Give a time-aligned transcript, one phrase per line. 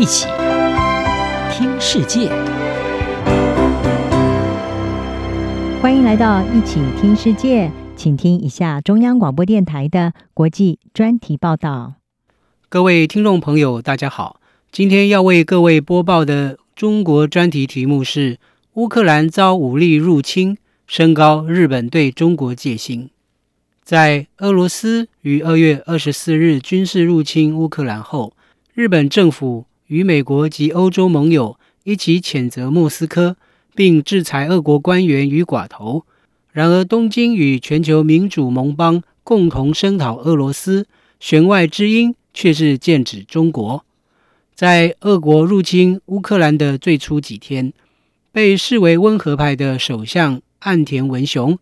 [0.00, 0.26] 一起
[1.52, 2.30] 听世界，
[5.82, 11.96] 欢迎来到一起听世界，请听一下中央广播电台的国际专题报道。
[12.70, 14.40] 各位听众朋友，大家好，
[14.72, 18.38] 今天要为各位播报的中国专题题目是：
[18.76, 20.56] 乌克兰遭武力入侵，
[20.86, 23.10] 升高日本对中国戒心。
[23.84, 28.32] 在俄罗斯于二月二十四日军事入侵乌克兰后，
[28.72, 33.36] 日本政府与美国及欧洲盟友一起谴责莫斯科，
[33.74, 36.04] 并制裁俄国官员与寡头。
[36.52, 40.86] 然而，东京与全球民主盟邦共同声讨俄罗斯，
[41.18, 43.84] 弦外之音却是剑指中国。
[44.54, 47.72] 在俄国入侵乌克兰的最初几天，
[48.30, 51.58] 被视为温和派的首相岸田文雄，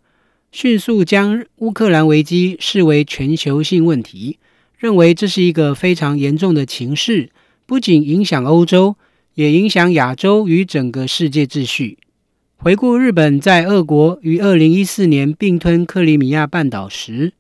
[0.53, 4.39] 迅速将乌克兰危机视为全球性问题，
[4.77, 7.31] 认为这是一个非常严重的情势，
[7.69, 8.97] 不仅影响欧洲，
[9.35, 11.99] 也影响亚洲与整个世界秩序。
[12.57, 17.35] 回顾日本在俄国于二零一四年并吞克里米亚半岛时，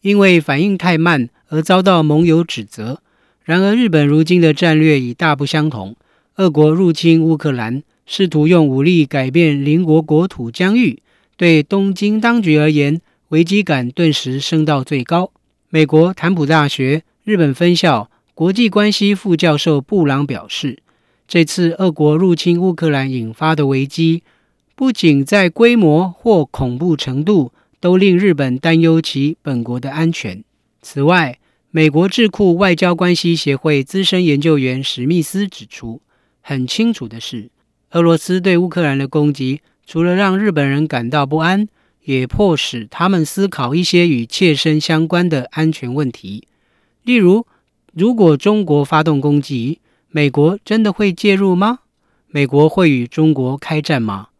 [0.00, 3.02] 因为反应太慢而遭到盟友指责。
[3.42, 5.94] 然而，日本如今的战略已大不相同。
[6.36, 11.02] 俄国入侵乌克兰，试图用武力改变邻国国土疆域。
[11.36, 15.30] 对东京当局而言，危机感顿时升到最高。
[15.68, 20.80] 美国坦普大学日本分校国际关系副教授布朗表示，
[21.28, 24.24] 这次俄国入侵乌克兰引发的危机，
[24.74, 30.42] 不仅在规模或恐怖程度都令日本担忧其本国的安全。
[30.82, 31.38] 此外，
[31.70, 36.02] 美国智库外交关系协会资深研究员史密斯指出，
[36.40, 37.50] 很清楚的是，
[37.92, 39.60] 俄罗斯对乌克兰的攻击。
[39.86, 41.68] 除了让日本人感到不安，
[42.02, 46.48] 也迫使他们思考一些与切身相关的安全问题。
[47.02, 47.46] 例如，
[47.96, 49.78] 如果中国发动攻击，
[50.10, 51.78] 美国真的会介入吗？
[52.28, 54.30] 美国会与中国开战吗？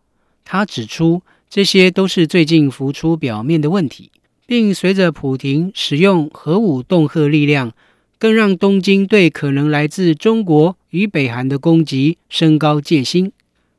[0.45, 4.11] 他指出，这些都是最近浮出表面的问题，
[4.45, 7.73] 并随着普亭使用核武恫吓力量，
[8.19, 13.31] 更让东京对可能来自中国与北韩的攻击升高戒心。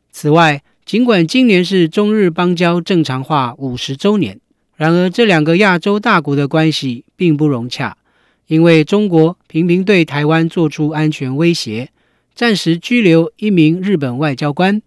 [0.09, 4.40] 此外，尽管今年是中日邦交正常化五十周年，
[4.78, 7.97] 然而这两个亚洲大国的关系并不融洽，
[8.48, 11.90] 因为中国频频对台湾做出安全威胁，
[12.34, 14.82] 暂时拘留一名日本外交官，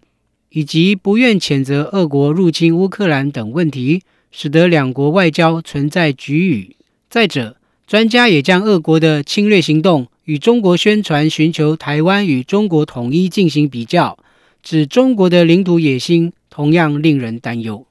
[0.49, 6.75] 以及不愿谴责俄国入侵乌克兰等问题，使得两国外交存在局啮。
[7.09, 14.17] 再者，专家也将俄国的侵略行动与中国宣传寻求台湾与中国统一进行比较。
[14.61, 17.87] 指中国的领土野心同样令人担忧。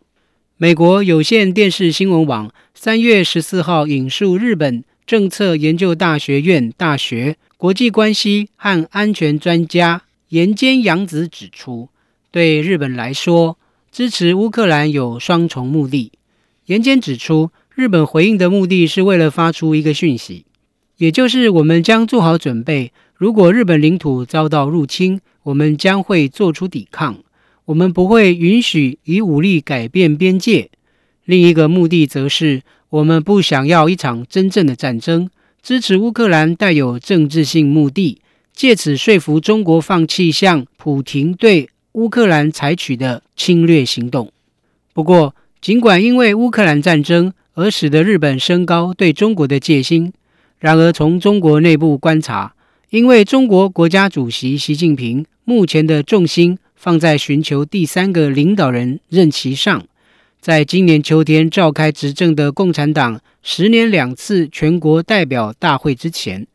[0.59, 11.89] 美国有线电视新闻网三月十四号引述日本政策研究大学院大学国际关系和安全专家岩间洋子指出，
[12.31, 13.57] 对日本来说，
[13.91, 16.13] 支持乌克兰有双重目的。
[16.67, 20.45] 岩间指出，日本回应的目的是为了发出一个讯息，
[20.99, 25.23] 也就是我们将做好准备，如果日本领土遭到入侵。
[25.45, 27.21] 我们将会做出抵抗，
[27.65, 30.69] 我们不会允许以武力改变边界。
[31.25, 32.61] 另一个目的则是，
[32.91, 35.29] 我们不想要一场真正的战争，
[35.63, 38.21] 支持乌克兰带有政治性目的，
[38.55, 44.33] 借此说服中国放弃向普廷对乌克兰采取的侵略行动。
[44.95, 50.13] 不过，尽管因为乌克兰战争而使得日本升高对中国的戒心，
[50.59, 52.55] 然而从中国内部观察，
[52.91, 59.85] 因为中国国家主席习近平目前的重心放在寻求第三个领导人任期上，
[60.41, 66.47] 在今年秋天召开执政的共产党十年两次全国代表大会之前，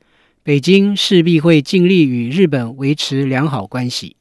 [0.42, 4.16] 北京势必会尽力与日本维持良好关系。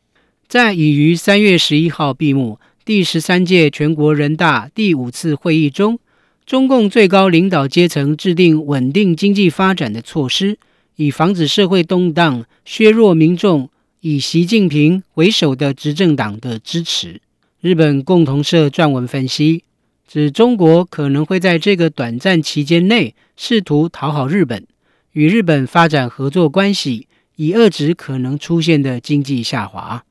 [0.48, 5.98] 在已于三月十一号闭幕第十三届全国人大第五次会议中，
[6.44, 10.58] 中共最高领导阶层制定稳定经济发展的措施。
[10.96, 13.70] 以防止社会动荡，削弱民众
[14.00, 17.22] 以习近平为首的执政党的支持。
[17.62, 19.62] 日本共同社撰文分析，
[20.08, 24.66] 指中国可能会在这个短暂期间内试图讨好日本，
[25.12, 27.06] 与日本发展合作关系，
[27.36, 30.02] 以遏制可能出现的经济下滑。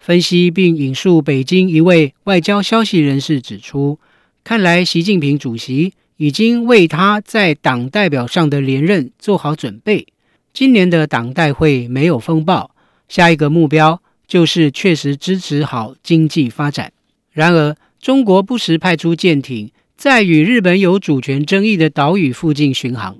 [0.00, 4.00] 分析并引述北京一位外交消息人士指出，
[4.42, 5.94] 看来习近平主席。
[6.16, 10.06] 已经为他在党代表上的连任做好准备。
[10.52, 12.72] 今年的党代会没有风暴，
[13.08, 16.92] 下一个目标就是确实支持好经济发展。
[17.32, 23.16] 然而，中国不时派出舰艇在与日本有主权争议的岛屿附近巡航，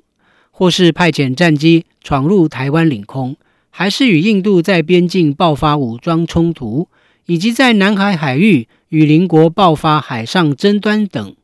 [0.52, 3.36] 或是派遣战机闯入台湾领空，
[3.70, 6.86] 还是与印度在边境爆发武装冲突，
[7.26, 11.34] 以及在南海海域与邻国爆发海上争端等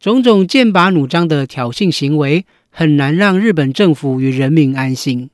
[0.00, 5.30] 种种剑拔弩张的挑衅行为，很难让日本政府与人民安心。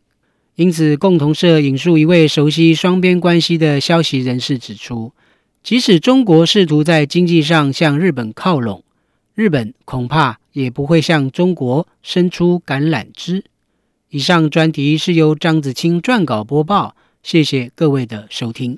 [0.58, 5.12] 因此，共同社引述一位熟悉双边关系的消息人士指出，
[5.62, 8.82] 即使中国试图在经济上向日本靠拢，
[9.36, 13.44] 日本恐怕也不会向中国伸出橄榄枝。
[14.10, 18.76] 以上专题是由张子清撰稿播报，谢谢各位的收听。